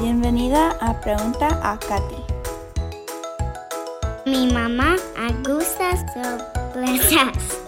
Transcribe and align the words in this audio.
Bienvenida 0.00 0.76
a 0.80 0.94
Pregunta 1.00 1.48
a 1.60 1.76
Katy. 1.76 2.22
Mi 4.26 4.46
mamá 4.52 4.96
gusta 5.42 5.96
sorpresas. 6.14 7.67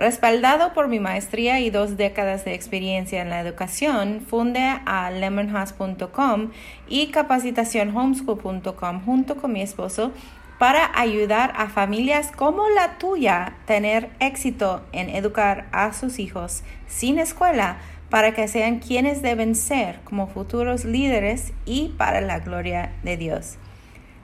Respaldado 0.00 0.72
por 0.72 0.88
mi 0.88 0.98
maestría 0.98 1.60
y 1.60 1.68
dos 1.68 1.98
décadas 1.98 2.46
de 2.46 2.54
experiencia 2.54 3.20
en 3.20 3.28
la 3.28 3.38
educación, 3.38 4.22
funde 4.26 4.62
a 4.86 5.10
lemonhouse.com 5.10 6.52
y 6.88 7.08
capacitacionhomeschool.com 7.08 9.04
junto 9.04 9.36
con 9.36 9.52
mi 9.52 9.60
esposo 9.60 10.12
para 10.58 10.90
ayudar 10.98 11.52
a 11.54 11.68
familias 11.68 12.32
como 12.34 12.66
la 12.70 12.96
tuya 12.96 13.58
tener 13.66 14.08
éxito 14.20 14.80
en 14.92 15.10
educar 15.10 15.68
a 15.70 15.92
sus 15.92 16.18
hijos 16.18 16.62
sin 16.86 17.18
escuela 17.18 17.76
para 18.08 18.32
que 18.32 18.48
sean 18.48 18.78
quienes 18.78 19.20
deben 19.20 19.54
ser 19.54 20.00
como 20.04 20.28
futuros 20.28 20.86
líderes 20.86 21.52
y 21.66 21.88
para 21.98 22.22
la 22.22 22.38
gloria 22.38 22.94
de 23.02 23.18
Dios. 23.18 23.58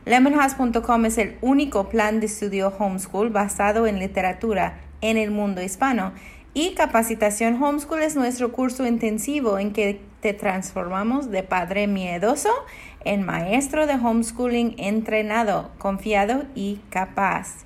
Lemonhouse.com 0.06 1.04
es 1.04 1.18
el 1.18 1.36
único 1.42 1.90
plan 1.90 2.20
de 2.20 2.26
estudio 2.26 2.72
homeschool 2.78 3.28
basado 3.28 3.86
en 3.86 3.98
literatura 3.98 4.85
en 5.00 5.16
el 5.16 5.30
mundo 5.30 5.62
hispano. 5.62 6.12
Y 6.54 6.74
Capacitación 6.74 7.62
Homeschool 7.62 8.02
es 8.02 8.16
nuestro 8.16 8.50
curso 8.50 8.86
intensivo 8.86 9.58
en 9.58 9.72
que 9.72 10.00
te 10.20 10.32
transformamos 10.32 11.30
de 11.30 11.42
padre 11.42 11.86
miedoso 11.86 12.48
en 13.04 13.24
maestro 13.24 13.86
de 13.86 13.94
homeschooling 13.94 14.74
entrenado, 14.78 15.70
confiado 15.78 16.44
y 16.54 16.80
capaz. 16.90 17.64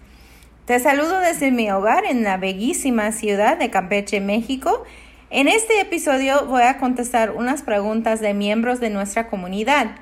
Te 0.66 0.78
saludo 0.78 1.18
desde 1.20 1.50
mi 1.50 1.70
hogar 1.70 2.05
en 2.05 2.22
la 2.22 2.36
bellísima 2.36 3.12
ciudad 3.12 3.58
de 3.58 3.70
Campeche, 3.70 4.20
México. 4.20 4.84
En 5.30 5.48
este 5.48 5.80
episodio 5.80 6.46
voy 6.46 6.62
a 6.62 6.78
contestar 6.78 7.30
unas 7.30 7.62
preguntas 7.62 8.20
de 8.20 8.34
miembros 8.34 8.80
de 8.80 8.90
nuestra 8.90 9.28
comunidad. 9.28 9.96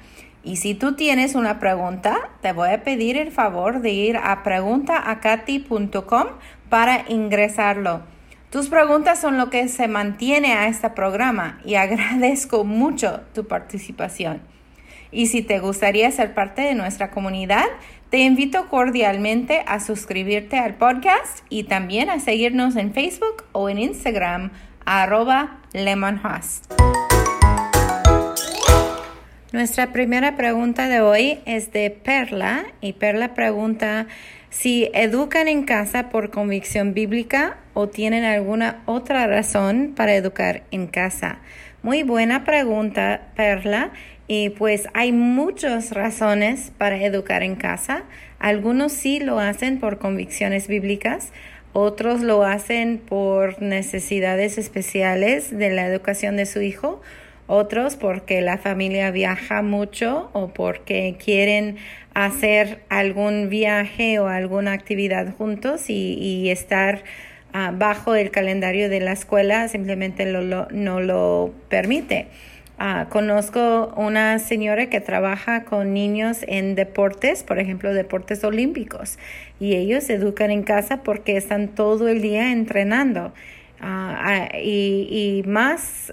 Y 0.44 0.56
si 0.56 0.74
tú 0.74 0.94
tienes 0.94 1.34
una 1.34 1.58
pregunta, 1.58 2.30
te 2.42 2.52
voy 2.52 2.70
a 2.70 2.82
pedir 2.82 3.16
el 3.16 3.32
favor 3.32 3.80
de 3.80 3.90
ir 3.90 4.16
a 4.16 4.42
preguntaacati.com 4.42 6.26
para 6.68 7.04
ingresarlo. 7.08 8.02
Tus 8.50 8.68
preguntas 8.68 9.20
son 9.20 9.36
lo 9.36 9.50
que 9.50 9.68
se 9.68 9.88
mantiene 9.88 10.54
a 10.54 10.68
este 10.68 10.88
programa 10.90 11.60
y 11.64 11.74
agradezco 11.76 12.64
mucho 12.64 13.20
tu 13.34 13.46
participación. 13.46 14.40
Y 15.10 15.26
si 15.26 15.42
te 15.42 15.58
gustaría 15.58 16.10
ser 16.10 16.34
parte 16.34 16.62
de 16.62 16.74
nuestra 16.74 17.10
comunidad, 17.10 17.64
te 18.10 18.18
invito 18.18 18.68
cordialmente 18.68 19.62
a 19.66 19.80
suscribirte 19.80 20.58
al 20.58 20.74
podcast 20.74 21.44
y 21.48 21.64
también 21.64 22.10
a 22.10 22.20
seguirnos 22.20 22.76
en 22.76 22.92
Facebook 22.92 23.44
o 23.52 23.68
en 23.68 23.78
Instagram 23.78 24.50
arroba 24.84 25.58
lemonhost. 25.72 26.87
Nuestra 29.50 29.94
primera 29.94 30.36
pregunta 30.36 30.88
de 30.88 31.00
hoy 31.00 31.38
es 31.46 31.72
de 31.72 31.88
Perla 31.88 32.66
y 32.82 32.92
Perla 32.92 33.32
pregunta 33.32 34.06
si 34.50 34.90
educan 34.92 35.48
en 35.48 35.62
casa 35.62 36.10
por 36.10 36.28
convicción 36.28 36.92
bíblica 36.92 37.56
o 37.72 37.88
tienen 37.88 38.24
alguna 38.24 38.82
otra 38.84 39.26
razón 39.26 39.94
para 39.96 40.14
educar 40.14 40.64
en 40.70 40.86
casa. 40.86 41.38
Muy 41.82 42.02
buena 42.02 42.44
pregunta, 42.44 43.28
Perla. 43.36 43.90
Y 44.26 44.50
pues 44.50 44.86
hay 44.92 45.12
muchas 45.12 45.92
razones 45.92 46.70
para 46.76 47.02
educar 47.02 47.42
en 47.42 47.56
casa. 47.56 48.02
Algunos 48.38 48.92
sí 48.92 49.18
lo 49.18 49.38
hacen 49.40 49.80
por 49.80 49.98
convicciones 49.98 50.68
bíblicas, 50.68 51.32
otros 51.72 52.20
lo 52.20 52.44
hacen 52.44 52.98
por 52.98 53.62
necesidades 53.62 54.58
especiales 54.58 55.56
de 55.56 55.70
la 55.70 55.86
educación 55.86 56.36
de 56.36 56.44
su 56.44 56.60
hijo 56.60 57.00
otros 57.48 57.96
porque 57.96 58.40
la 58.40 58.58
familia 58.58 59.10
viaja 59.10 59.62
mucho 59.62 60.30
o 60.32 60.48
porque 60.48 61.16
quieren 61.22 61.78
hacer 62.14 62.80
algún 62.88 63.48
viaje 63.48 64.20
o 64.20 64.28
alguna 64.28 64.72
actividad 64.72 65.34
juntos 65.36 65.90
y, 65.90 66.48
estar 66.50 67.02
ah, 67.52 67.72
bajo 67.76 68.14
el 68.14 68.30
calendario 68.30 68.88
de 68.88 69.00
la 69.00 69.12
escuela 69.12 69.66
simplemente 69.66 70.24
no 70.26 71.00
lo 71.00 71.52
permite. 71.68 72.28
Ah, 72.80 73.08
conozco 73.10 73.92
una 73.96 74.38
señora 74.38 74.88
que 74.88 75.00
trabaja 75.00 75.64
con 75.64 75.92
niños 75.92 76.44
en 76.46 76.76
deportes, 76.76 77.42
por 77.42 77.58
ejemplo, 77.58 77.92
deportes 77.92 78.44
olímpicos, 78.44 79.18
y 79.58 79.74
ellos 79.74 80.08
educan 80.08 80.52
en 80.52 80.62
casa 80.62 81.02
porque 81.02 81.36
están 81.36 81.66
todo 81.66 82.06
el 82.06 82.22
día 82.22 82.52
entrenando. 82.52 83.32
Ah, 83.80 84.48
y, 84.60 85.42
más 85.46 86.12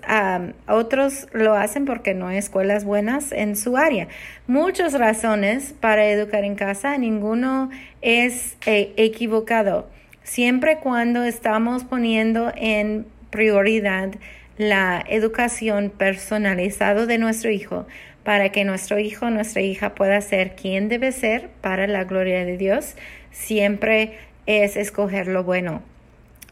otros 0.68 1.28
lo 1.34 1.56
hacen 1.56 1.86
porque 1.86 2.14
no 2.14 2.28
hay 2.28 2.38
escuelas 2.38 2.86
buenas 2.86 3.31
en 3.31 3.56
su 3.56 3.78
área. 3.78 4.08
Muchas 4.48 4.94
razones 4.94 5.74
para 5.80 6.06
educar 6.06 6.44
en 6.44 6.56
casa, 6.56 6.98
ninguno 6.98 7.70
es 8.02 8.58
eh, 8.66 8.94
equivocado. 8.98 9.90
Siempre 10.24 10.78
cuando 10.78 11.24
estamos 11.24 11.84
poniendo 11.84 12.52
en 12.56 13.06
prioridad 13.31 14.12
la 14.58 15.04
educación 15.08 15.92
personalizada 15.96 17.06
de 17.06 17.18
nuestro 17.18 17.50
hijo 17.50 17.86
para 18.24 18.50
que 18.50 18.64
nuestro 18.64 18.98
hijo, 18.98 19.30
nuestra 19.30 19.62
hija 19.62 19.94
pueda 19.94 20.20
ser 20.22 20.56
quien 20.56 20.90
debe 20.90 21.12
ser 21.12 21.50
para 21.62 21.86
la 21.86 22.06
gloria 22.06 22.44
de 22.44 22.58
Dios, 22.58 22.96
siempre 23.31 24.18
es 24.48 24.78
escoger 24.78 25.28
lo 25.28 25.44
bueno. 25.44 25.84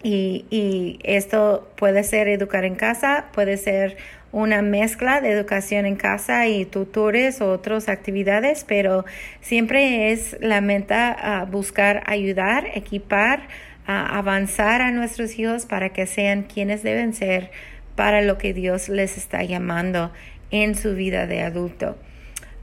Y, 0.04 1.00
esto 1.04 1.72
puede 1.78 2.04
ser 2.04 2.28
educar 2.28 2.66
en 2.66 2.76
casa, 2.76 3.26
puede 3.34 3.58
ser 3.58 3.96
una 4.34 4.62
mezcla 4.62 5.22
de 5.22 5.32
educación 5.32 5.86
en 5.86 5.96
casa 5.96 6.48
y 6.48 6.66
tutores 6.66 7.40
o 7.40 7.52
otras 7.52 7.88
actividades, 7.88 8.66
pero 8.68 9.06
siempre 9.42 10.12
es 10.12 10.36
la 10.42 10.60
meta 10.60 11.48
buscar 11.50 12.04
ayudar, 12.08 12.68
equipar, 12.74 13.48
avanzar 13.86 14.82
a 14.82 14.92
nuestros 14.92 15.38
hijos 15.40 15.66
para 15.66 15.90
que 15.90 16.06
sean 16.06 16.44
quienes 16.44 16.84
deben 16.84 17.14
ser 17.14 17.52
para 17.96 18.22
lo 18.22 18.38
que 18.38 18.54
Dios 18.54 18.90
les 18.90 19.18
está 19.18 19.44
llamando 19.44 20.12
en 20.52 20.76
su 20.76 20.96
vida 20.96 21.28
de 21.28 21.42
adulto. 21.44 21.96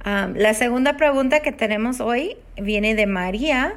la 0.05 0.55
segunda 0.55 0.97
pregunta 0.97 1.41
que 1.41 1.53
tenemos 1.53 2.01
hoy 2.01 2.37
viene 2.57 2.95
de 2.95 3.07
María 3.07 3.75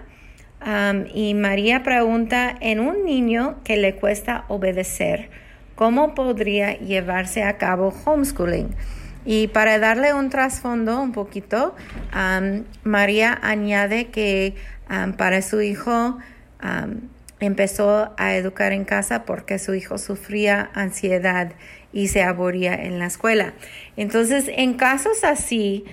y 1.13 1.33
María 1.33 1.83
pregunta, 1.83 2.55
en 2.59 2.79
un 2.79 3.05
niño 3.05 3.57
que 3.63 3.77
le 3.77 3.95
cuesta 3.95 4.45
obedecer, 4.47 5.29
¿cómo 5.75 6.15
podría 6.15 6.77
llevarse 6.77 7.43
a 7.43 7.57
cabo 7.57 7.93
homeschooling? 8.05 8.75
Y 9.25 9.47
para 9.47 9.79
darle 9.79 10.13
un 10.13 10.29
trasfondo 10.29 11.01
un 11.01 11.11
poquito, 11.11 11.75
María 12.83 13.39
añade 13.41 14.07
que 14.07 14.55
para 15.17 15.41
su 15.41 15.61
hijo 15.61 16.17
empezó 17.39 18.13
a 18.17 18.35
educar 18.35 18.71
en 18.71 18.85
casa 18.85 19.25
porque 19.25 19.59
su 19.59 19.73
hijo 19.73 19.97
sufría 19.97 20.69
ansiedad 20.73 21.51
y 21.91 22.07
se 22.07 22.23
aburría 22.23 22.73
en 22.73 22.99
la 22.99 23.07
escuela. 23.07 23.53
Entonces, 23.97 24.49
en 24.49 24.73
casos 24.75 25.23
así, 25.23 25.85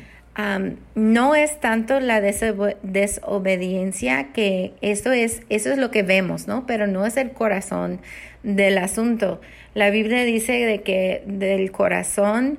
no 0.95 1.35
es 1.35 1.61
tanto 1.61 2.01
la 2.01 2.21
desobediencia 2.21 4.33
que 4.33 4.73
eso 4.81 5.13
es, 5.13 5.43
eso 5.49 5.71
es 5.71 5.79
lo 5.79 5.91
que 5.91 6.03
vemos, 6.03 6.47
¿no? 6.47 6.67
Pero 6.67 6.87
no 6.87 7.05
es 7.05 7.17
el 7.17 7.33
corazón 7.33 8.01
del 8.43 8.79
asunto. 8.79 9.41
La 9.75 9.91
Biblia 9.91 10.25
dice 10.25 10.53
de 10.53 10.83
que 10.83 11.23
del 11.27 11.73
corazón, 11.73 12.59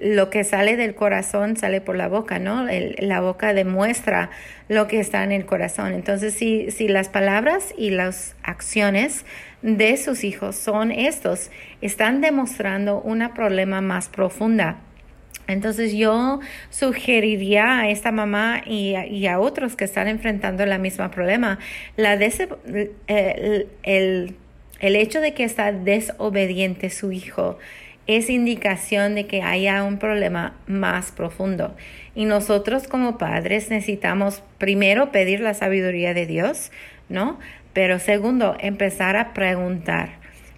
lo 0.00 0.30
que 0.30 0.44
sale 0.44 0.76
del 0.76 0.94
corazón 0.94 1.56
sale 1.56 1.80
por 1.80 1.96
la 1.96 2.08
boca, 2.08 2.38
¿no? 2.38 2.66
la 2.98 3.20
boca 3.20 3.54
demuestra 3.54 4.30
lo 4.68 4.88
que 4.88 5.00
está 5.00 5.24
en 5.24 5.32
el 5.32 5.46
corazón. 5.46 5.92
Entonces, 5.92 6.34
si, 6.34 6.70
si 6.70 6.88
las 6.88 7.08
palabras 7.08 7.72
y 7.78 7.90
las 7.90 8.36
acciones 8.42 9.24
de 9.62 9.96
sus 9.96 10.24
hijos 10.24 10.56
son 10.56 10.90
estos, 10.90 11.50
están 11.80 12.20
demostrando 12.20 13.00
una 13.00 13.34
problema 13.34 13.80
más 13.80 14.08
profunda 14.08 14.80
entonces 15.52 15.92
yo 15.92 16.40
sugeriría 16.70 17.80
a 17.80 17.90
esta 17.90 18.12
mamá 18.12 18.62
y 18.66 19.26
a, 19.26 19.38
otros 19.40 19.76
que 19.76 19.84
están 19.84 20.08
enfrentando 20.08 20.62
el 20.62 20.78
mismo 20.78 21.10
problema, 21.10 21.58
la 21.96 22.14
el, 22.14 23.66
el, 23.84 24.96
hecho 24.96 25.20
de 25.20 25.34
que 25.34 25.44
está 25.44 25.72
desobediente 25.72 26.90
su 26.90 27.12
hijo 27.12 27.58
es 28.06 28.28
indicación 28.28 29.14
de 29.14 29.26
que 29.26 29.42
haya 29.42 29.84
un 29.84 29.98
problema 29.98 30.54
más 30.66 31.12
profundo. 31.12 31.76
Y 32.14 32.24
nosotros 32.24 32.88
como 32.88 33.18
padres 33.18 33.70
necesitamos 33.70 34.42
primero 34.58 35.12
pedir 35.12 35.40
la 35.40 35.54
sabiduría 35.54 36.12
de 36.12 36.26
Dios, 36.26 36.72
¿no? 37.08 37.38
Pero 37.72 37.98
segundo, 38.00 38.56
empezar 38.58 39.16
a 39.16 39.32
preguntar, 39.32 40.10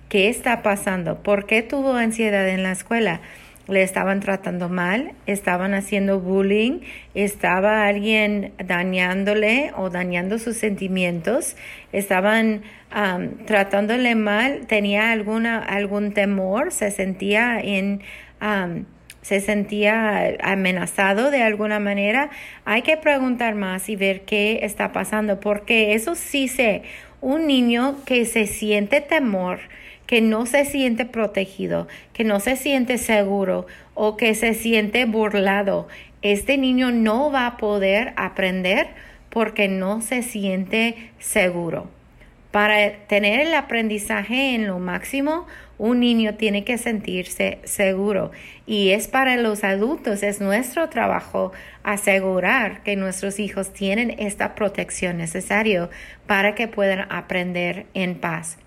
¿qué 0.09 0.29
está 0.29 0.63
pasando? 0.63 1.23
¿Por 1.23 1.47
qué 1.47 1.63
tuvo 1.63 1.95
ansiedad 1.95 2.49
en 2.49 2.63
la 2.63 2.73
escuela? 2.73 3.21
Le 3.69 3.83
estaban 3.83 4.21
tratando 4.21 4.69
mal, 4.69 5.13
estaban 5.27 5.75
haciendo 5.75 6.21
bullying, 6.21 6.81
estaba 7.15 7.87
alguien 7.87 8.53
dañándole 8.59 9.73
o 9.77 9.89
dañando 9.91 10.39
sus 10.39 10.57
sentimientos, 10.57 11.57
estaban 11.93 12.63
tratándole 13.47 14.15
mal, 14.15 14.67
tenía 14.67 15.13
alguna, 15.13 15.59
algún 15.59 16.13
temor, 16.13 16.73
se 16.73 16.91
sentía 16.91 17.59
en... 17.61 18.03
se 19.23 19.41
sentía 19.41 20.37
amenazado 20.43 21.31
de 21.31 21.43
alguna 21.43 21.79
manera, 21.79 22.31
hay 22.65 22.83
que 22.83 22.97
preguntar 22.97 23.55
más 23.55 23.89
y 23.89 23.95
ver 23.95 24.23
qué 24.23 24.61
está 24.63 24.91
pasando, 24.91 25.39
porque 25.39 25.95
eso 25.95 26.17
sí 26.17 26.49
sé, 26.49 26.83
un 27.21 27.47
niño 27.47 28.05
que 28.05 28.27
se 28.27 28.47
siente 28.47 29.01
temor, 29.01 29.61
que 30.13 30.21
no 30.21 30.45
se 30.45 30.67
siente 30.67 31.07
protegido, 31.07 31.89
que 32.13 32.23
no 32.23 32.39
se 32.39 32.57
siente 32.57 32.99
seguro 32.99 33.67
o 33.95 34.19
que 34.19 34.35
se 34.35 34.53
siente 34.53 35.07
burlado, 35.07 35.89
este 36.21 36.59
niño 36.59 36.91
no 36.91 37.33
va 37.33 37.47
a 37.47 37.57
poder 37.57 38.13
aprender 38.17 38.89
porque 39.31 39.69
no 39.69 40.03
se 40.03 40.23
siente 40.23 41.13
seguro. 41.19 41.89
Para 42.51 43.07
tener 43.07 43.41
el 43.41 43.55
aprendizaje 43.55 44.55
en 44.55 44.67
lo 44.67 44.79
máximo, 44.79 45.47
un 45.79 46.01
niño 46.01 46.35
tiene 46.35 46.63
que 46.63 46.77
sentirse 46.77 47.61
seguro 47.65 48.33
y 48.67 48.91
es 48.91 49.09
para 49.09 49.39
los 49.39 49.65
adultos, 49.65 50.23
es 50.23 50.43
nuestro 50.43 50.91
trabajo 50.91 51.53
asegurar 51.85 52.83
que 52.83 52.97
nuestros 52.97 53.41
hijos 53.41 53.73
tienen 53.73 54.15
esta 54.19 54.55
protección 54.57 55.17
necesaria 55.17 55.89
para 56.27 56.55
que 56.55 56.69
puedan 56.69 57.11
aprender 57.11 57.87
en 57.95 58.17
paz. 58.17 58.59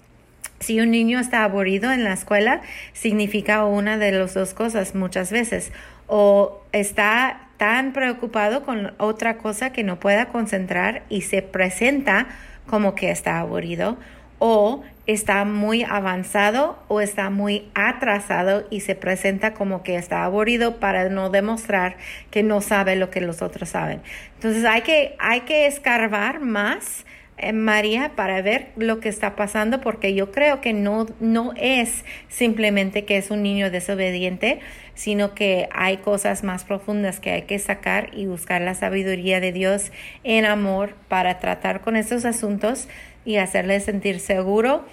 Si 0.60 0.80
un 0.80 0.92
niño 0.92 1.20
está 1.20 1.44
aburrido 1.44 1.92
en 1.92 2.04
la 2.04 2.14
escuela, 2.14 2.62
significa 2.94 3.66
una 3.66 3.98
de 3.98 4.12
las 4.12 4.34
dos 4.34 4.54
cosas 4.54 4.96
muchas 4.96 5.32
veces. 5.32 5.72
O 6.08 6.62
está 6.72 7.50
tan 7.58 7.94
preocupado 7.94 8.64
con 8.64 8.94
otra 8.98 9.38
cosa 9.38 9.72
que 9.72 9.84
no 9.84 10.00
pueda 10.00 10.28
concentrar 10.28 11.04
y 11.10 11.22
se 11.22 11.42
presenta 11.42 12.28
como 12.68 12.96
que 12.96 13.12
está 13.12 13.40
aburrido. 13.40 13.98
O 14.40 14.84
está 15.08 15.46
muy 15.46 15.84
avanzado 15.84 16.80
o 16.88 17.00
está 17.00 17.30
muy 17.30 17.70
atrasado 17.74 18.66
y 18.70 18.82
se 18.82 18.96
presenta 18.96 19.54
como 19.54 19.84
que 19.84 19.96
está 19.96 20.24
aburrido 20.24 20.80
para 20.80 21.10
no 21.10 21.30
demostrar 21.30 21.98
que 22.32 22.44
no 22.44 22.62
sabe 22.62 22.96
lo 22.96 23.10
que 23.10 23.22
los 23.22 23.42
otros 23.42 23.70
saben. 23.70 24.02
Entonces 24.36 24.66
hay 24.66 24.82
que, 24.82 25.16
hay 25.20 25.42
que 25.42 25.68
escarbar 25.68 26.40
más 26.40 27.06
María 27.54 28.14
para 28.16 28.42
ver 28.42 28.70
lo 28.78 29.00
que 29.00 29.10
está 29.10 29.36
pasando 29.36 29.82
porque 29.82 30.14
yo 30.14 30.32
creo 30.32 30.62
que 30.62 30.74
no, 30.74 31.06
no 31.20 31.54
es 31.58 32.06
simplemente 32.30 33.04
que 33.04 33.18
es 33.18 33.30
un 33.30 33.44
niño 33.44 33.70
desobediente, 33.70 34.60
sino 34.94 35.36
que 35.36 35.68
hay 35.74 35.98
cosas 35.98 36.44
más 36.44 36.64
profundas 36.64 37.20
que 37.20 37.32
hay 37.32 37.42
que 37.44 37.60
sacar 37.60 38.10
y 38.14 38.26
buscar 38.26 38.62
la 38.62 38.74
sabiduría 38.74 39.42
de 39.42 39.52
Dios 39.52 39.92
en 40.24 40.46
amor 40.46 40.96
para 41.10 41.40
tratar 41.40 41.82
con 41.82 41.98
estos 41.98 42.24
asuntos 42.24 42.88
y 43.26 43.38
hacerle 43.38 43.80
sentir 43.82 44.20
seguro 44.20 44.86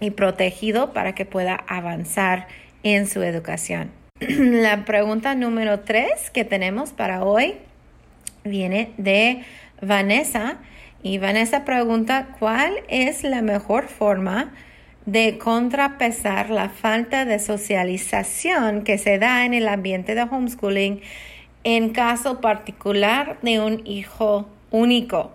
y 0.00 0.10
protegido 0.10 0.92
para 0.92 1.14
que 1.14 1.24
pueda 1.24 1.62
avanzar 1.68 2.48
en 2.82 3.06
su 3.06 3.22
educación. 3.22 3.90
La 4.20 4.84
pregunta 4.84 5.34
número 5.34 5.80
tres 5.80 6.30
que 6.30 6.44
tenemos 6.44 6.90
para 6.90 7.22
hoy 7.22 7.54
viene 8.44 8.90
de 8.96 9.44
Vanessa 9.80 10.58
y 11.02 11.18
Vanessa 11.18 11.64
pregunta, 11.64 12.36
¿cuál 12.38 12.74
es 12.88 13.22
la 13.22 13.42
mejor 13.42 13.88
forma 13.88 14.52
de 15.06 15.38
contrapesar 15.38 16.50
la 16.50 16.68
falta 16.68 17.24
de 17.24 17.38
socialización 17.38 18.82
que 18.82 18.98
se 18.98 19.18
da 19.18 19.46
en 19.46 19.54
el 19.54 19.66
ambiente 19.68 20.14
de 20.14 20.22
homeschooling 20.22 21.00
en 21.64 21.90
caso 21.90 22.40
particular 22.40 23.38
de 23.40 23.60
un 23.60 23.86
hijo 23.86 24.48
único? 24.70 25.32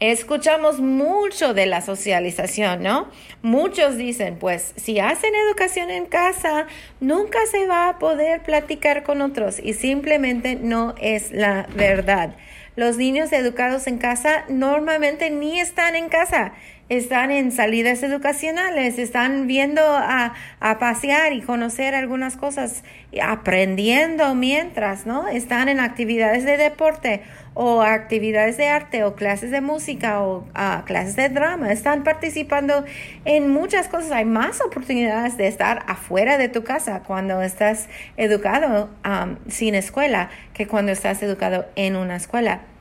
Escuchamos 0.00 0.80
mucho 0.80 1.54
de 1.54 1.66
la 1.66 1.80
socialización, 1.80 2.82
¿no? 2.82 3.08
Muchos 3.42 3.96
dicen, 3.96 4.36
pues 4.36 4.72
si 4.76 4.98
hacen 4.98 5.32
educación 5.46 5.90
en 5.90 6.06
casa, 6.06 6.66
nunca 6.98 7.38
se 7.50 7.68
va 7.68 7.88
a 7.88 7.98
poder 8.00 8.42
platicar 8.42 9.04
con 9.04 9.22
otros 9.22 9.60
y 9.62 9.74
simplemente 9.74 10.56
no 10.56 10.94
es 11.00 11.30
la 11.30 11.68
verdad. 11.76 12.34
Los 12.74 12.96
niños 12.96 13.32
educados 13.32 13.86
en 13.86 13.98
casa 13.98 14.44
normalmente 14.48 15.28
ni 15.28 15.60
están 15.60 15.94
en 15.94 16.08
casa, 16.08 16.54
están 16.96 17.30
en 17.30 17.52
salidas 17.52 18.02
educacionales, 18.02 18.98
están 18.98 19.46
viendo 19.46 19.80
a, 19.82 20.34
pasear 20.78 21.32
y 21.32 21.40
conocer 21.40 21.94
algunas 21.94 22.36
cosas, 22.36 22.84
aprendiendo 23.22 24.34
mientras, 24.34 25.06
¿no? 25.06 25.26
Están 25.28 25.68
en 25.68 25.80
actividades 25.80 26.44
de 26.44 26.56
deporte 26.56 27.22
o 27.54 27.82
actividades 27.82 28.56
de 28.56 28.68
arte 28.68 29.04
o 29.04 29.14
clases 29.14 29.50
de 29.50 29.60
música 29.60 30.22
o 30.22 30.46
clases 30.84 31.16
de 31.16 31.28
drama. 31.28 31.72
Están 31.72 32.04
participando 32.04 32.84
en 33.24 33.50
muchas 33.50 33.88
cosas. 33.88 34.12
Hay 34.12 34.24
más 34.24 34.60
oportunidades 34.60 35.36
de 35.36 35.48
estar 35.48 35.84
afuera 35.86 36.38
de 36.38 36.48
tu 36.48 36.62
casa 36.62 37.02
cuando 37.06 37.42
estás 37.42 37.88
educado 38.16 38.90
sin 39.48 39.74
escuela 39.74 40.30
que 40.54 40.66
cuando 40.66 40.92
estás 40.92 41.22
educado 41.22 41.66
en 41.74 41.96
una 41.96 42.16
escuela. 42.16 42.71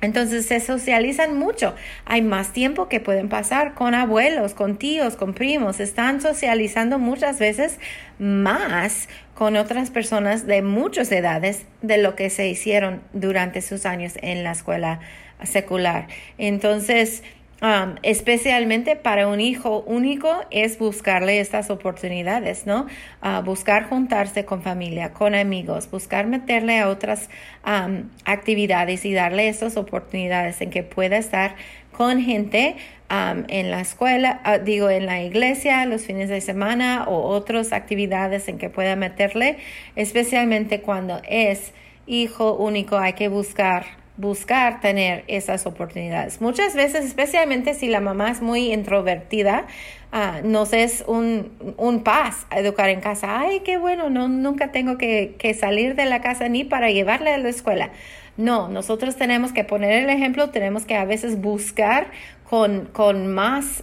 Entonces 0.00 0.46
se 0.46 0.60
socializan 0.60 1.38
mucho. 1.38 1.74
Hay 2.04 2.20
más 2.22 2.52
tiempo 2.52 2.88
que 2.88 3.00
pueden 3.00 3.28
pasar 3.28 3.74
con 3.74 3.94
abuelos, 3.94 4.54
con 4.54 4.76
tíos, 4.76 5.16
con 5.16 5.34
primos. 5.34 5.80
Están 5.80 6.20
socializando 6.20 6.98
muchas 6.98 7.38
veces 7.38 7.78
más 8.18 9.08
con 9.34 9.56
otras 9.56 9.90
personas 9.90 10.46
de 10.46 10.62
muchas 10.62 11.10
edades 11.10 11.66
de 11.82 11.98
lo 11.98 12.14
que 12.16 12.30
se 12.30 12.48
hicieron 12.48 13.02
durante 13.12 13.62
sus 13.62 13.86
años 13.86 14.14
en 14.22 14.44
la 14.44 14.52
escuela 14.52 15.00
secular. 15.42 16.08
Entonces, 16.38 17.22
Um, 17.62 17.94
especialmente 18.02 18.96
para 18.96 19.28
un 19.28 19.40
hijo 19.40 19.84
único 19.86 20.28
es 20.50 20.76
buscarle 20.76 21.38
estas 21.38 21.70
oportunidades, 21.70 22.66
¿no? 22.66 22.86
Uh, 23.22 23.42
buscar 23.42 23.88
juntarse 23.88 24.44
con 24.44 24.62
familia, 24.62 25.12
con 25.12 25.34
amigos, 25.36 25.88
buscar 25.88 26.26
meterle 26.26 26.80
a 26.80 26.88
otras 26.88 27.30
um, 27.64 28.10
actividades 28.24 29.04
y 29.04 29.14
darle 29.14 29.48
esas 29.48 29.76
oportunidades 29.76 30.60
en 30.60 30.70
que 30.70 30.82
pueda 30.82 31.16
estar 31.16 31.54
con 31.92 32.20
gente 32.20 32.74
um, 33.08 33.44
en 33.48 33.70
la 33.70 33.80
escuela, 33.80 34.40
uh, 34.44 34.62
digo, 34.62 34.90
en 34.90 35.06
la 35.06 35.22
iglesia 35.22 35.86
los 35.86 36.02
fines 36.02 36.28
de 36.28 36.40
semana 36.40 37.04
o 37.08 37.22
otras 37.28 37.72
actividades 37.72 38.48
en 38.48 38.58
que 38.58 38.68
pueda 38.68 38.96
meterle, 38.96 39.58
especialmente 39.94 40.80
cuando 40.80 41.22
es 41.26 41.72
hijo 42.06 42.56
único, 42.56 42.98
hay 42.98 43.12
que 43.12 43.28
buscar 43.28 44.03
buscar 44.16 44.80
tener 44.80 45.24
esas 45.26 45.66
oportunidades. 45.66 46.40
Muchas 46.40 46.74
veces, 46.74 47.04
especialmente 47.04 47.74
si 47.74 47.88
la 47.88 48.00
mamá 48.00 48.30
es 48.30 48.42
muy 48.42 48.72
introvertida, 48.72 49.66
uh, 50.12 50.46
nos 50.46 50.72
es 50.72 51.04
un, 51.06 51.74
un, 51.76 52.04
paz 52.04 52.46
educar 52.54 52.90
en 52.90 53.00
casa. 53.00 53.40
Ay, 53.40 53.60
qué 53.60 53.76
bueno, 53.76 54.10
no, 54.10 54.28
nunca 54.28 54.70
tengo 54.70 54.98
que, 54.98 55.34
que, 55.38 55.52
salir 55.54 55.96
de 55.96 56.04
la 56.06 56.20
casa 56.20 56.48
ni 56.48 56.62
para 56.62 56.90
llevarle 56.90 57.32
a 57.32 57.38
la 57.38 57.48
escuela. 57.48 57.90
No, 58.36 58.68
nosotros 58.68 59.16
tenemos 59.16 59.52
que 59.52 59.64
poner 59.64 60.04
el 60.04 60.10
ejemplo, 60.10 60.50
tenemos 60.50 60.84
que 60.84 60.96
a 60.96 61.04
veces 61.04 61.40
buscar 61.40 62.08
con, 62.48 62.86
con 62.86 63.26
más... 63.32 63.82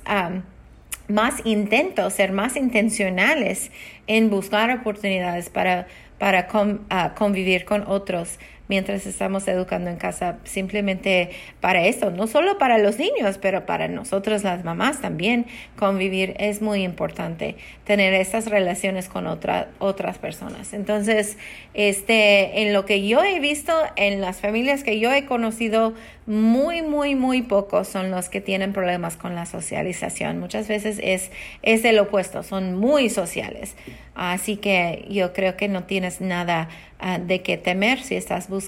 más 1.08 1.42
intentos, 1.44 2.14
ser 2.14 2.32
más 2.32 2.56
intencionales 2.56 3.70
en 4.08 4.30
buscar 4.30 4.72
oportunidades 4.72 5.50
para, 5.50 5.88
para 6.18 6.48
ah, 6.90 7.14
convivir 7.18 7.66
con 7.66 7.84
otros 7.86 8.40
mientras 8.72 9.06
estamos 9.06 9.46
educando 9.50 9.90
en 9.90 9.98
casa, 9.98 10.38
simplemente 10.46 11.32
para 11.60 11.86
esto, 11.88 12.10
no 12.10 12.26
solo 12.26 12.58
para 12.58 12.78
los 12.78 12.98
niños, 13.00 13.38
pero 13.38 13.66
para 13.66 13.90
nosotros 13.90 14.44
las 14.44 14.64
mamás 14.64 15.02
también, 15.02 15.46
convivir 15.76 16.36
es 16.40 16.62
muy 16.62 16.84
importante, 16.84 17.58
tener 17.84 18.14
estas 18.14 18.46
relaciones 18.46 19.10
con 19.10 19.28
otras 19.28 20.18
personas. 20.20 20.72
Entonces, 20.72 21.38
este, 21.74 22.62
en 22.62 22.72
lo 22.72 22.86
que 22.86 23.06
yo 23.06 23.22
he 23.22 23.42
visto, 23.42 23.74
en 23.98 24.22
las 24.22 24.40
familias 24.40 24.86
que 24.86 25.02
yo 25.02 25.12
he 25.12 25.26
conocido, 25.26 25.94
muy, 26.26 26.82
muy, 26.82 27.16
muy 27.16 27.42
pocos 27.42 27.90
son 27.90 28.10
los 28.10 28.30
que 28.30 28.40
tienen 28.40 28.72
problemas 28.72 29.18
con 29.18 29.36
la 29.36 29.46
socialización. 29.46 30.40
Muchas 30.40 30.70
veces 30.70 30.98
es, 31.04 31.30
es 31.62 31.84
el 31.84 32.00
opuesto, 32.00 32.44
son 32.44 32.76
muy 32.76 33.10
sociales. 33.10 33.76
Así 34.14 34.56
que 34.58 35.06
yo 35.10 35.34
creo 35.34 35.58
que 35.58 35.68
no 35.68 35.84
tienes 35.84 36.22
nada 36.22 36.70
ah, 37.00 37.18
de 37.18 37.42
qué 37.42 37.58
temer 37.58 38.02
si 38.02 38.16
estás 38.16 38.50
buscando 38.50 38.61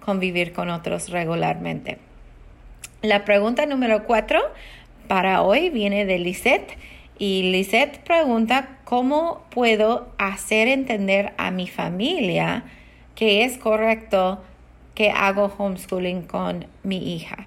convivir 0.00 0.52
con 0.52 0.70
otros 0.70 1.10
regularmente. 1.10 1.98
La 3.02 3.24
pregunta 3.24 3.66
número 3.66 4.04
cuatro 4.04 4.40
para 5.06 5.42
hoy 5.42 5.70
viene 5.70 6.04
de 6.04 6.18
Lisette 6.18 6.76
Y 7.18 7.50
Lisette 7.50 7.98
pregunta, 8.04 8.78
¿cómo 8.84 9.44
puedo 9.50 10.08
hacer 10.18 10.68
entender 10.68 11.32
a 11.36 11.50
mi 11.50 11.66
familia 11.66 12.64
que 13.14 13.44
es 13.44 13.58
correcto 13.58 14.42
que 14.94 15.10
hago 15.10 15.52
homeschooling 15.58 16.22
con 16.22 16.66
mi 16.82 17.14
hija? 17.14 17.46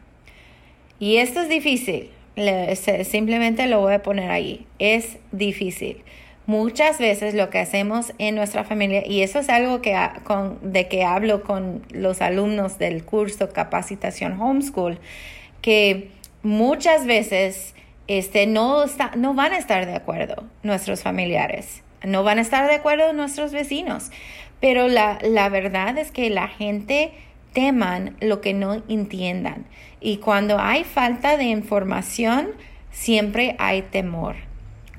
Y 1.00 1.18
esto 1.18 1.42
es 1.42 1.50
difícil, 1.50 2.12
simplemente 3.04 3.68
lo 3.68 3.80
voy 3.80 3.94
a 3.94 4.04
poner 4.04 4.30
ahí, 4.30 4.68
es 4.78 5.18
difícil. 5.32 6.04
Muchas 6.52 6.98
veces 6.98 7.34
lo 7.34 7.50
que 7.50 7.60
hacemos 7.60 8.12
en 8.18 8.36
nuestra 8.36 8.66
familia, 8.66 9.08
y 9.08 9.22
eso 9.22 9.40
es 9.40 9.48
algo 9.48 9.82
que, 9.82 9.98
con, 10.26 10.60
de 10.74 10.90
que 10.90 11.06
hablo 11.06 11.44
con 11.44 11.82
los 11.92 12.20
alumnos 12.22 12.78
del 12.78 13.06
curso 13.06 13.54
Capacitación 13.54 14.38
Homeschool, 14.38 15.00
que 15.62 16.12
muchas 16.44 17.06
veces 17.06 17.74
este, 18.08 18.48
no, 18.48 18.84
no 19.16 19.34
van 19.34 19.54
a 19.54 19.60
estar 19.60 19.86
de 19.86 19.96
acuerdo 19.96 20.44
nuestros 20.62 21.04
familiares, 21.04 21.84
no 22.04 22.26
van 22.26 22.38
a 22.38 22.42
estar 22.42 22.68
de 22.68 22.76
acuerdo 22.76 23.14
nuestros 23.14 23.54
vecinos, 23.54 24.12
pero 24.60 24.90
la, 24.90 25.20
la 25.22 25.48
verdad 25.48 25.98
es 25.98 26.12
que 26.12 26.30
la 26.30 26.50
gente 26.50 27.14
teman 27.54 28.18
lo 28.20 28.42
que 28.42 28.54
no 28.54 28.84
entiendan 28.90 29.68
y 30.02 30.18
cuando 30.18 30.60
hay 30.60 30.84
falta 30.84 31.38
de 31.38 31.46
información, 31.46 32.50
siempre 32.92 33.56
hay 33.58 33.84
temor. 33.84 34.51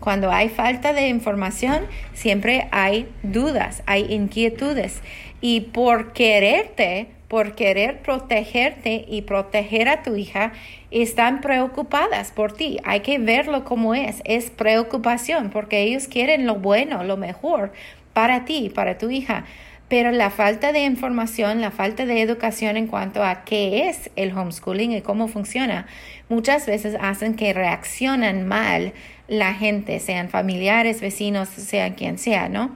Cuando 0.02 0.32
hay 0.32 0.48
falta 0.48 0.92
de 0.92 1.06
información, 1.06 1.86
siempre 2.12 2.66
hay 2.72 3.06
dudas, 3.22 3.84
hay 3.86 4.12
inquietudes. 4.12 5.00
Y 5.40 5.60
por 5.60 6.12
quererte, 6.12 7.06
por 7.28 7.54
querer 7.54 8.02
protegerte 8.02 9.04
y 9.06 9.22
proteger 9.22 9.88
a 9.88 10.02
tu 10.02 10.16
hija, 10.16 10.54
están 10.90 11.40
preocupadas 11.40 12.32
por 12.32 12.52
ti. 12.52 12.78
Hay 12.82 13.00
que 13.00 13.20
verlo 13.20 13.64
como 13.64 13.94
es. 13.94 14.22
Es 14.24 14.50
preocupación 14.50 15.50
porque 15.50 15.82
ellos 15.82 16.08
quieren 16.08 16.46
lo 16.46 16.56
bueno, 16.56 17.04
lo 17.04 17.16
mejor 17.16 17.72
para 18.12 18.44
ti, 18.44 18.72
para 18.74 18.98
tu 18.98 19.08
hija. 19.08 19.44
Pero 19.92 20.10
la 20.10 20.30
falta 20.30 20.72
de 20.72 20.84
información, 20.84 21.60
la 21.60 21.70
falta 21.70 22.06
de 22.06 22.22
educación 22.22 22.78
en 22.78 22.86
cuanto 22.86 23.22
a 23.22 23.44
qué 23.44 23.90
es 23.90 24.08
el 24.16 24.32
homeschooling 24.34 24.92
y 24.92 25.02
cómo 25.02 25.28
funciona, 25.28 25.86
muchas 26.30 26.64
veces 26.64 26.96
hacen 26.98 27.34
que 27.34 27.52
reaccionan 27.52 28.48
mal 28.48 28.94
la 29.28 29.52
gente, 29.52 30.00
sean 30.00 30.30
familiares, 30.30 31.02
vecinos, 31.02 31.50
sean 31.50 31.92
quien 31.92 32.16
sea, 32.16 32.48
¿no? 32.48 32.74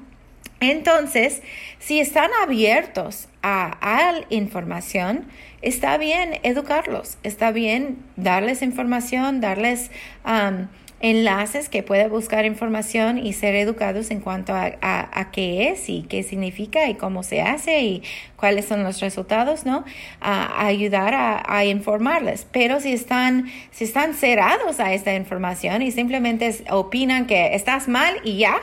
Entonces, 0.60 1.40
si 1.78 2.00
están 2.00 2.28
abiertos 2.42 3.28
a, 3.40 3.78
a 3.80 4.20
información, 4.28 5.24
está 5.62 5.96
bien 5.96 6.38
educarlos, 6.42 7.16
está 7.22 7.50
bien 7.50 7.96
darles 8.16 8.60
información, 8.60 9.40
darles 9.40 9.90
enlaces 11.00 11.68
que 11.68 11.82
pueda 11.82 12.08
buscar 12.08 12.46
información 12.46 13.18
y 13.18 13.34
ser 13.34 13.54
educados 13.54 14.10
en 14.10 14.20
cuanto 14.20 14.54
a, 14.54 15.28
qué 15.32 15.68
es 15.68 15.88
y 15.88 16.02
qué 16.02 16.22
significa 16.22 16.88
y 16.88 16.94
cómo 16.94 17.22
se 17.22 17.42
hace 17.42 17.80
y 17.82 18.02
cuáles 18.36 18.64
son 18.64 18.82
los 18.82 19.00
resultados, 19.00 19.66
¿no? 19.66 19.84
A, 20.20 20.66
ayudar 20.66 21.14
a, 21.14 21.64
informarles. 21.66 22.46
Pero 22.50 22.80
si 22.80 22.92
están, 22.92 23.50
si 23.70 23.84
están 23.84 24.14
cerrados 24.14 24.80
a 24.80 24.94
esta 24.94 25.14
información 25.14 25.82
y 25.82 25.90
simplemente 25.90 26.64
opinan 26.70 27.26
que 27.26 27.54
estás 27.54 27.88
mal 27.88 28.16
y 28.24 28.38
ya, 28.38 28.56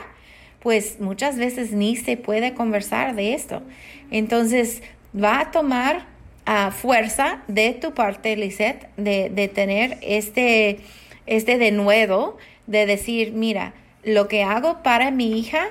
pues 0.60 0.98
muchas 0.98 1.36
veces 1.36 1.72
ni 1.72 1.96
se 1.96 2.16
puede 2.16 2.54
conversar 2.54 3.14
de 3.14 3.34
esto. 3.34 3.62
Entonces, 4.10 4.82
va 5.14 5.40
a 5.40 5.50
tomar 5.52 6.06
ah, 6.46 6.72
fuerza 6.72 7.42
de 7.46 7.74
tu 7.74 7.94
parte, 7.94 8.36
Lisette, 8.36 8.88
de, 8.96 9.30
de 9.30 9.48
tener 9.48 9.98
este 10.00 10.80
este 11.26 11.58
denuedo 11.58 12.36
de 12.66 12.86
decir, 12.86 13.32
mira, 13.32 13.74
lo 14.02 14.28
que 14.28 14.42
hago 14.42 14.82
para 14.82 15.10
mi 15.10 15.38
hija 15.38 15.68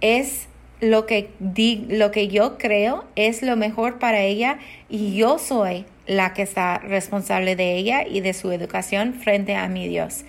es 0.00 0.48
lo 0.80 1.06
que, 1.06 1.30
di, 1.38 1.86
lo 1.88 2.10
que 2.10 2.28
yo 2.28 2.58
creo 2.58 3.04
es 3.16 3.42
lo 3.42 3.56
mejor 3.56 3.98
para 3.98 4.20
ella 4.20 4.58
y 4.88 5.16
yo 5.16 5.38
soy 5.38 5.86
la 6.06 6.34
que 6.34 6.42
está 6.42 6.78
responsable 6.78 7.56
de 7.56 7.76
ella 7.76 8.06
y 8.06 8.20
de 8.20 8.34
su 8.34 8.52
educación 8.52 9.14
frente 9.14 9.54
a 9.54 9.68
mi 9.68 9.88
Dios. 9.88 10.24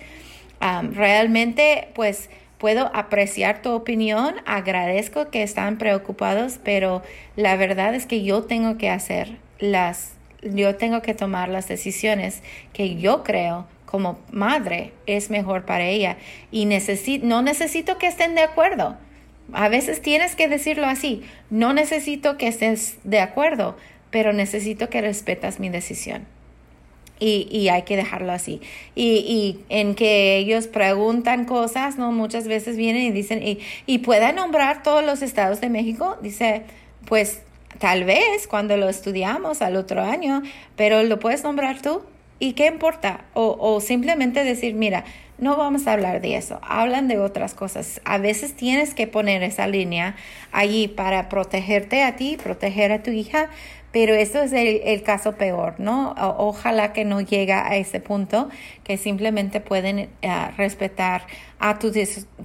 realmente, 0.92 1.88
pues, 1.94 2.30
puedo 2.58 2.90
apreciar 2.94 3.60
tu 3.60 3.72
opinión, 3.72 4.36
agradezco 4.46 5.30
que 5.30 5.42
están 5.42 5.76
preocupados, 5.76 6.58
pero 6.64 7.02
la 7.36 7.56
verdad 7.56 7.94
es 7.94 8.06
que 8.06 8.22
yo 8.22 8.44
tengo 8.44 8.78
que 8.78 8.88
hacer 8.88 9.36
las, 9.58 10.12
yo 10.42 10.76
tengo 10.76 11.02
que 11.02 11.12
tomar 11.12 11.50
las 11.50 11.68
decisiones 11.68 12.42
que 12.72 12.96
yo 12.96 13.22
creo 13.22 13.66
como 13.86 14.18
madre 14.30 14.92
es 15.06 15.30
mejor 15.30 15.64
para 15.64 15.86
ella 15.86 16.18
y 16.50 16.66
no 17.22 17.42
necesito 17.42 17.98
que 17.98 18.08
estén 18.08 18.34
de 18.34 18.42
acuerdo. 18.42 18.96
A 19.52 19.68
veces 19.68 20.02
tienes 20.02 20.34
que 20.34 20.48
decirlo 20.48 20.86
así, 20.86 21.22
no 21.50 21.72
necesito 21.72 22.36
que 22.36 22.48
estés 22.48 22.98
de 23.04 23.20
acuerdo, 23.20 23.76
pero 24.10 24.32
necesito 24.32 24.90
que 24.90 25.00
respetas 25.00 25.60
mi 25.60 25.68
decisión. 25.68 26.26
Y, 27.18 27.48
y, 27.50 27.70
hay 27.70 27.82
que 27.82 27.96
dejarlo 27.96 28.30
así. 28.30 28.60
Y, 28.94 29.24
y, 29.26 29.64
en 29.70 29.94
que 29.94 30.36
ellos 30.36 30.66
preguntan 30.66 31.46
cosas, 31.46 31.96
¿no? 31.96 32.12
Muchas 32.12 32.46
veces 32.46 32.76
vienen 32.76 33.04
y 33.04 33.10
dicen, 33.10 33.42
¿y, 33.42 33.60
y 33.86 33.98
pueda 33.98 34.32
nombrar 34.32 34.82
todos 34.82 35.02
los 35.02 35.22
estados 35.22 35.62
de 35.62 35.70
México? 35.70 36.18
Dice, 36.20 36.64
pues 37.06 37.40
tal 37.78 38.04
vez 38.04 38.46
cuando 38.46 38.76
lo 38.76 38.90
estudiamos 38.90 39.62
al 39.62 39.76
otro 39.76 40.02
año, 40.02 40.42
pero 40.76 41.02
¿lo 41.04 41.18
puedes 41.18 41.42
nombrar 41.42 41.80
tú? 41.80 42.02
¿Y 42.38 42.52
qué 42.52 42.66
importa? 42.66 43.24
O, 43.34 43.56
o, 43.58 43.80
simplemente 43.80 44.44
decir, 44.44 44.74
mira, 44.74 45.04
no 45.38 45.56
vamos 45.56 45.86
a 45.86 45.92
hablar 45.92 46.20
de 46.20 46.36
eso, 46.36 46.60
hablan 46.62 47.08
de 47.08 47.18
otras 47.18 47.54
cosas. 47.54 48.00
A 48.04 48.18
veces 48.18 48.54
tienes 48.54 48.94
que 48.94 49.06
poner 49.06 49.42
esa 49.42 49.66
línea 49.66 50.16
allí 50.52 50.88
para 50.88 51.28
protegerte 51.28 52.02
a 52.02 52.16
ti, 52.16 52.38
proteger 52.42 52.92
a 52.92 53.02
tu 53.02 53.10
hija, 53.10 53.48
pero 53.92 54.14
eso 54.14 54.42
es 54.42 54.52
el, 54.52 55.02
caso 55.02 55.32
peor, 55.36 55.76
¿no? 55.78 56.14
ojalá 56.18 56.92
que 56.92 57.06
no 57.06 57.22
llegue 57.22 57.54
a 57.54 57.76
ese 57.76 58.00
punto, 58.00 58.50
que 58.84 58.98
simplemente 58.98 59.60
pueden 59.60 59.98
eh, 59.98 60.08
respetar 60.58 61.26
a 61.58 61.78
tu, 61.78 61.90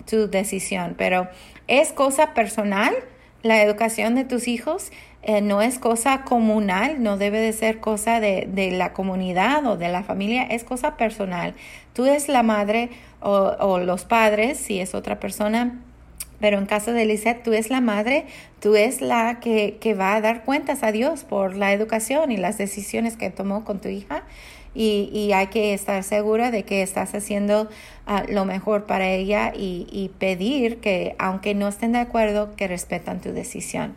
tu 0.09 0.29
decisión, 0.29 0.95
pero 0.97 1.27
es 1.67 1.91
cosa 1.91 2.33
personal 2.33 2.95
la 3.43 3.61
educación 3.63 4.15
de 4.15 4.23
tus 4.23 4.47
hijos 4.47 4.91
eh, 5.23 5.41
no 5.41 5.61
es 5.61 5.77
cosa 5.77 6.23
comunal, 6.23 7.03
no 7.03 7.17
debe 7.17 7.39
de 7.39 7.53
ser 7.53 7.79
cosa 7.79 8.19
de, 8.19 8.47
de, 8.51 8.71
la 8.71 8.91
comunidad 8.93 9.65
o 9.67 9.77
de 9.77 9.89
la 9.89 10.03
familia, 10.03 10.43
es 10.43 10.63
cosa 10.63 10.97
personal. 10.97 11.53
Tú 11.93 12.05
eres 12.05 12.27
la 12.27 12.41
madre 12.41 12.89
o, 13.21 13.79
los 13.79 14.03
padres, 14.05 14.57
si 14.57 14.79
es 14.79 14.95
otra 14.95 15.19
persona, 15.19 15.79
pero 16.39 16.57
en 16.57 16.65
caso 16.65 16.91
de 16.91 17.05
Lisette, 17.05 17.43
tú 17.43 17.53
eres 17.53 17.69
la 17.69 17.81
madre, 17.81 18.25
tú 18.59 18.75
eres 18.75 19.01
la 19.01 19.39
que, 19.39 19.77
que, 19.79 19.93
va 19.93 20.15
a 20.15 20.21
dar 20.21 20.43
cuentas 20.43 20.81
a 20.81 20.91
Dios 20.91 21.23
por 21.23 21.55
la 21.55 21.71
educación 21.71 22.31
y 22.31 22.37
las 22.37 22.57
decisiones 22.57 23.15
que 23.15 23.29
tomó 23.29 23.63
con 23.63 23.79
tu 23.79 23.89
hija. 23.89 24.23
Y, 24.73 25.09
y 25.13 25.33
hay 25.33 25.47
que 25.47 25.73
estar 25.73 26.01
segura 26.01 26.49
de 26.49 26.63
que 26.63 26.81
estás 26.81 27.13
haciendo 27.13 27.69
ah, 28.07 28.23
lo 28.29 28.45
mejor 28.45 28.85
para 28.85 29.09
ella 29.09 29.51
y, 29.53 29.85
y 29.91 30.09
pedir 30.17 30.77
que, 30.77 31.13
aunque 31.19 31.53
no 31.53 31.67
estén 31.67 31.91
de 31.91 31.99
acuerdo, 31.99 32.55
que 32.55 32.67
respetan 32.67 33.19
tu 33.19 33.33
decisión. 33.33 33.95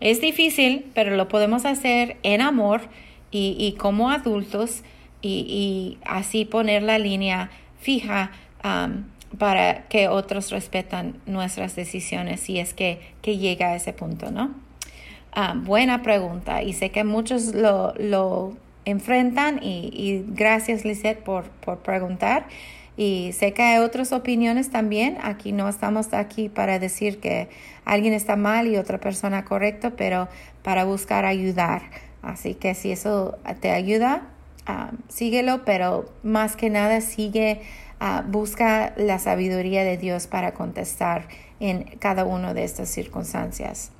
Es 0.00 0.22
difícil, 0.22 0.90
pero 0.94 1.14
lo 1.14 1.28
podemos 1.28 1.66
hacer 1.66 2.16
en 2.22 2.40
amor 2.40 2.82
y, 3.30 3.76
como 3.78 4.10
adultos 4.10 4.82
y, 5.22 5.98
así 6.04 6.44
poner 6.44 6.82
la 6.82 6.98
línea 6.98 7.50
fija 7.78 8.32
um, 8.64 9.04
para 9.38 9.86
que 9.88 10.08
otros 10.08 10.50
respetan 10.50 11.20
nuestras 11.26 11.76
decisiones 11.76 12.40
si 12.40 12.58
es 12.58 12.74
que, 12.74 13.00
llega 13.22 13.68
a 13.68 13.76
ese 13.76 13.92
punto, 13.92 14.30
¿no? 14.30 14.54
Um, 15.36 15.64
buena 15.64 16.02
pregunta 16.02 16.62
y 16.62 16.72
sé 16.72 16.90
que 16.90 17.04
muchos 17.04 17.54
lo, 17.54 18.56
enfrentan 18.86 19.60
y, 19.62 20.24
gracias 20.28 20.84
Lisette 20.84 21.22
por, 21.22 21.44
por 21.44 21.78
preguntar. 21.80 22.46
Y 22.96 23.32
sé 23.32 23.52
que 23.52 23.62
hay 23.62 23.78
otras 23.78 24.12
opiniones 24.12 24.70
también. 24.70 25.18
Aquí 25.22 25.52
no 25.52 25.68
estamos 25.68 26.12
aquí 26.12 26.48
para 26.48 26.78
decir 26.78 27.20
que 27.20 27.48
alguien 27.84 28.12
está 28.12 28.36
mal 28.36 28.66
y 28.66 28.76
otra 28.76 28.98
persona 28.98 29.44
correcto, 29.44 29.94
pero 29.96 30.28
para 30.62 30.84
buscar 30.84 31.24
ayudar. 31.24 31.82
Así 32.22 32.54
que 32.54 32.74
si 32.74 32.92
eso 32.92 33.38
te 33.60 33.70
ayuda, 33.70 34.22
ah, 34.66 34.90
síguelo, 35.08 35.64
pero 35.64 36.10
más 36.22 36.56
que 36.56 36.68
nada 36.68 37.00
sigue, 37.00 37.62
uh, 38.00 38.22
busca 38.28 38.92
la 38.96 39.18
sabiduría 39.18 39.84
de 39.84 39.96
Dios 39.96 40.26
para 40.26 40.52
contestar 40.52 41.28
en 41.60 41.84
cada 41.98 42.24
una 42.24 42.54
de 42.54 42.64
estas 42.64 42.88
circunstancias. 42.88 43.92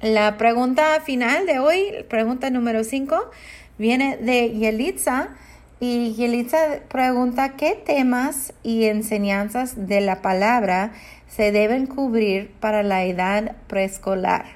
La 0.00 0.36
pregunta 0.36 1.00
final 1.00 1.46
de 1.46 1.58
hoy, 1.58 2.04
pregunta 2.08 2.50
número 2.50 2.84
5, 2.84 3.30
viene 3.78 4.16
de 4.16 4.50
Yelitza 4.50 5.30
y 5.80 6.14
Yelitza 6.14 6.80
pregunta 6.88 7.56
qué 7.56 7.74
temas 7.74 8.52
y 8.62 8.84
enseñanzas 8.84 9.88
de 9.88 10.00
la 10.00 10.22
palabra 10.22 10.92
se 11.28 11.52
deben 11.52 11.86
cubrir 11.86 12.50
para 12.60 12.82
la 12.82 13.04
edad 13.04 13.56
preescolar. 13.68 14.46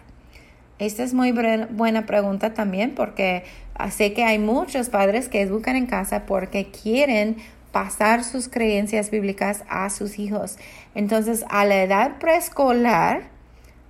Esta 0.78 1.04
es 1.04 1.14
muy 1.14 1.32
buena 1.32 2.06
pregunta 2.06 2.54
también 2.54 2.94
porque 2.94 3.44
sé 3.90 4.12
que 4.14 4.24
hay 4.24 4.38
muchos 4.38 4.88
padres 4.88 5.28
que 5.28 5.42
educan 5.42 5.76
en 5.76 5.86
casa 5.86 6.26
porque 6.26 6.70
quieren 6.70 7.36
pasar 7.70 8.24
sus 8.24 8.48
creencias 8.48 9.10
bíblicas 9.10 9.64
a 9.68 9.88
sus 9.90 10.18
hijos. 10.18 10.58
Entonces, 10.94 11.44
a 11.48 11.64
la 11.64 11.82
edad 11.82 12.18
preescolar, 12.18 13.30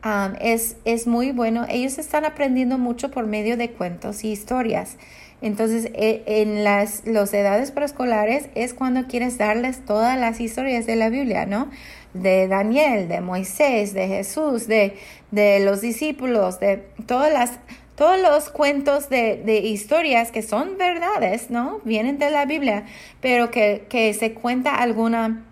um, 0.05 0.35
es, 0.41 0.77
es 0.85 1.07
muy 1.07 1.33
bueno. 1.33 1.67
Ellos 1.69 1.99
están 1.99 2.25
aprendiendo 2.25 2.79
mucho 2.79 3.11
por 3.11 3.27
medio 3.27 3.57
de 3.57 3.71
cuentos 3.71 4.23
y 4.25 4.31
historias. 4.31 4.97
Entonces, 5.43 5.91
e, 5.95 6.23
en 6.27 6.65
las 6.65 7.03
los 7.05 7.35
edades 7.35 7.73
preescolares 7.73 8.49
es 8.55 8.73
cuando 8.75 9.07
quieres 9.07 9.39
darles 9.39 9.85
todas 9.85 10.19
las 10.19 10.41
historias 10.41 10.87
de 10.87 10.97
la 10.97 11.09
Biblia, 11.09 11.47
¿no? 11.47 11.69
De 12.15 12.49
Daniel, 12.49 13.09
de 13.09 13.21
Moisés, 13.21 13.93
de 13.93 14.07
Jesús, 14.09 14.69
de, 14.69 14.97
de 15.31 15.61
los 15.61 15.81
discípulos, 15.81 16.61
de 16.61 16.85
todas 17.07 17.33
las 17.33 17.59
todos 17.97 18.19
los 18.21 18.49
cuentos 18.49 19.11
de, 19.11 19.37
de, 19.45 19.59
historias 19.59 20.31
que 20.31 20.43
son 20.43 20.79
verdades, 20.79 21.51
¿no? 21.51 21.81
Vienen 21.85 22.19
de 22.19 22.31
la 22.31 22.47
Biblia, 22.47 22.85
pero 23.21 23.51
que, 23.51 23.85
que 23.89 24.15
se 24.15 24.33
cuenta 24.33 24.75
alguna 24.75 25.45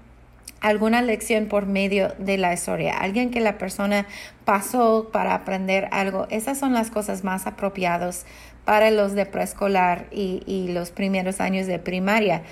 alguna 0.60 1.00
lección 1.00 1.46
por 1.46 1.66
medio 1.66 2.12
de 2.18 2.36
la 2.36 2.52
historia, 2.52 2.98
alguien 2.98 3.30
que 3.30 3.40
la 3.40 3.56
persona 3.56 4.06
pasó 4.44 5.08
para 5.10 5.34
aprender 5.34 5.88
algo. 5.90 6.26
Esas 6.30 6.58
son 6.58 6.74
las 6.74 6.90
cosas 6.90 7.24
más 7.24 7.46
apropiadas 7.46 8.26
para 8.70 8.92
los 8.92 9.14
de 9.14 9.26
preescolar 9.26 10.06
y, 10.12 10.68
los 10.68 10.92
primeros 10.92 11.40
años 11.40 11.66
de 11.66 11.80
primaria. 11.80 12.42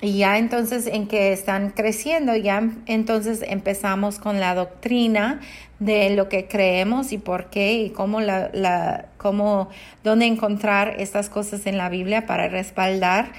Y 0.00 0.16
ya 0.16 0.38
entonces 0.38 0.86
en 0.86 1.06
que 1.06 1.34
están 1.34 1.68
creciendo, 1.68 2.34
ya 2.34 2.62
entonces 2.86 3.44
empezamos 3.46 4.18
con 4.18 4.40
la 4.40 4.54
doctrina 4.54 5.42
de 5.78 6.08
lo 6.16 6.30
que 6.30 6.48
creemos 6.48 7.12
y 7.12 7.18
por 7.18 7.50
qué 7.50 7.74
y 7.74 7.90
cómo 7.90 8.22
la, 8.22 8.48
la 8.54 9.08
cómo, 9.18 9.68
dónde 10.02 10.24
encontrar 10.24 10.94
estas 10.98 11.28
cosas 11.28 11.66
en 11.66 11.76
la 11.76 11.90
Biblia 11.90 12.24
para 12.24 12.48
respaldar 12.48 13.32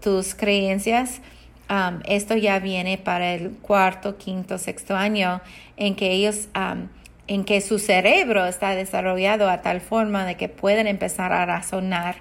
tus 0.00 0.36
creencias. 0.36 1.20
Um, 1.68 2.02
esto 2.04 2.36
ya 2.36 2.60
viene 2.60 2.98
para 2.98 3.34
el 3.34 3.50
cuarto, 3.50 4.16
quinto, 4.16 4.58
sexto 4.58 4.94
año 4.94 5.40
en 5.76 5.96
que 5.96 6.12
ellos, 6.12 6.50
um, 6.54 6.86
en 7.30 7.44
que 7.44 7.60
su 7.60 7.78
cerebro 7.78 8.44
está 8.44 8.74
desarrollado 8.74 9.48
a 9.48 9.62
tal 9.62 9.80
forma 9.80 10.26
de 10.26 10.36
que 10.36 10.48
pueden 10.48 10.88
empezar 10.88 11.32
a 11.32 11.46
razonar 11.46 12.16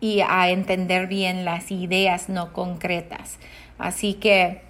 y 0.00 0.22
a 0.26 0.48
entender 0.48 1.06
bien 1.06 1.44
las 1.44 1.70
ideas 1.70 2.30
no 2.30 2.54
concretas. 2.54 3.38
Así 3.76 4.14
que 4.14 4.62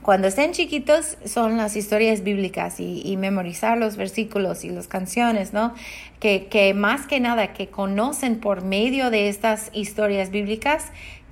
cuando 0.00 0.28
estén 0.28 0.52
chiquitos 0.52 1.18
son 1.26 1.58
las 1.58 1.76
historias 1.76 2.22
bíblicas 2.24 2.80
y, 2.80 3.14
memorizar 3.18 3.76
los 3.76 3.98
versículos 3.98 4.64
y 4.64 4.70
las 4.70 4.88
canciones, 4.88 5.52
¿no? 5.52 5.74
Que, 6.20 6.46
que 6.46 6.72
más 6.72 7.06
que 7.06 7.20
nada 7.20 7.52
que 7.52 7.68
conocen 7.68 8.40
por 8.40 8.64
medio 8.64 9.10
de 9.10 9.28
estas 9.28 9.68
historias 9.74 10.30
bíblicas 10.30 10.86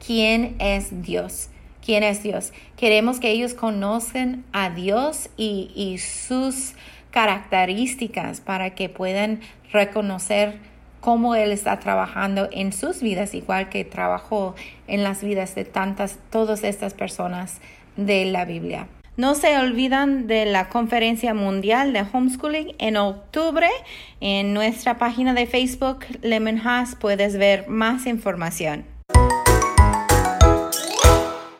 quién 0.06 0.54
es 0.58 1.02
Dios 1.02 1.48
quién 1.84 2.02
es 2.04 2.22
Dios. 2.22 2.52
Queremos 2.76 3.20
que 3.20 3.30
ellos 3.30 3.54
conozcan 3.54 4.44
a 4.52 4.70
Dios 4.70 5.28
y, 5.36 5.98
sus 5.98 6.74
características 7.12 8.40
para 8.40 8.74
que 8.74 8.88
puedan 8.88 9.40
reconocer 9.72 10.58
cómo 11.00 11.34
Él 11.34 11.52
está 11.52 11.78
trabajando 11.78 12.48
en 12.50 12.72
sus 12.72 13.02
vidas, 13.02 13.34
igual 13.34 13.68
que 13.68 13.84
trabajó 13.84 14.54
en 14.88 15.04
las 15.04 15.22
vidas 15.22 15.54
de 15.54 15.64
tantas, 15.64 16.18
todas 16.30 16.64
estas 16.64 16.94
personas 16.94 17.60
de 17.96 18.24
la 18.24 18.44
Biblia. 18.44 18.88
No 19.16 19.34
se 19.34 19.58
olvidan 19.58 20.26
de 20.26 20.46
la 20.46 20.70
conferencia 20.70 21.34
mundial 21.34 21.92
de 21.92 22.02
homeschooling 22.10 22.74
en 22.78 22.96
octubre. 22.96 23.68
En 24.20 24.54
nuestra 24.54 24.96
página 24.96 25.34
de 25.34 25.46
Facebook, 25.46 26.06
Lemon 26.22 26.56
House, 26.58 26.94
puedes 26.94 27.36
ver 27.36 27.68
más 27.68 28.06
información. 28.06 28.91